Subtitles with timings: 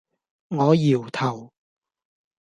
[0.47, 1.53] 我搖頭